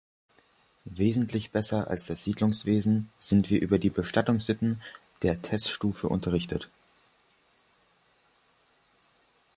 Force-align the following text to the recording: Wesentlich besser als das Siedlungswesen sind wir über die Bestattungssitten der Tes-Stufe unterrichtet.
Wesentlich 0.95 1.51
besser 1.51 1.87
als 1.91 2.07
das 2.07 2.23
Siedlungswesen 2.23 3.11
sind 3.19 3.51
wir 3.51 3.61
über 3.61 3.77
die 3.77 3.91
Bestattungssitten 3.91 4.81
der 5.21 5.43
Tes-Stufe 5.43 6.09
unterrichtet. 6.09 6.71